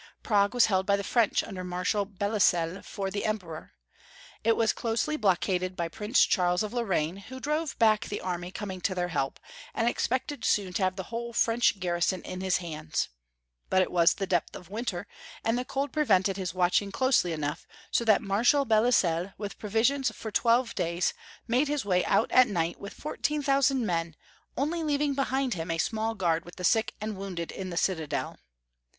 Prague 0.23 0.55
was 0.55 0.65
held 0.65 0.87
by 0.87 0.95
the 0.97 1.03
French 1.03 1.43
under 1.43 1.63
Marshal 1.63 2.07
Belleisle 2.07 2.81
for 2.83 3.11
the 3.11 3.23
Emperor. 3.23 3.73
It 4.43 4.55
was 4.57 4.73
closely 4.73 5.15
block 5.15 5.47
aded 5.47 5.75
by 5.75 5.89
Prince 5.89 6.25
Charles 6.25 6.63
of 6.63 6.73
Lorraine, 6.73 7.17
who 7.17 7.39
drove 7.39 7.77
back 7.77 8.05
the 8.05 8.19
army 8.19 8.49
coming 8.49 8.81
to 8.81 8.95
their 8.95 9.09
help, 9.09 9.39
and 9.75 9.87
expected 9.87 10.43
soon 10.43 10.73
to 10.73 10.81
have 10.83 10.95
the 10.95 11.03
whole 11.13 11.33
French 11.33 11.79
garrison 11.79 12.23
in 12.23 12.41
his 12.41 12.57
hands; 12.57 13.09
but 13.69 13.83
it 13.83 13.91
was 13.91 14.15
the 14.15 14.25
depth 14.25 14.55
of 14.55 14.71
winter, 14.71 15.05
and 15.43 15.55
the 15.55 15.63
cold 15.63 15.91
prevented 15.93 16.35
his 16.35 16.51
watching 16.55 16.91
closely 16.91 17.31
enough, 17.31 17.67
so 17.91 18.03
that 18.03 18.23
Marshal 18.23 18.65
Belleisle, 18.65 19.35
with 19.37 19.59
provisions 19.59 20.09
for 20.15 20.31
twelve 20.31 20.73
days, 20.73 21.13
made 21.47 21.67
his 21.67 21.85
way 21.85 22.03
out 22.05 22.31
at 22.31 22.47
night 22.47 22.79
with 22.79 22.95
14,000 22.95 23.85
men, 23.85 24.15
only 24.57 24.81
leaving 24.81 25.13
behind 25.13 25.53
him 25.53 25.69
a 25.69 25.77
small 25.77 26.15
guard 26.15 26.43
with 26.43 26.55
the 26.55 26.63
sick 26.63 26.95
and 26.99 27.15
wounded 27.15 27.51
in 27.51 27.69
the 27.69 27.77
citadel. 27.77 28.39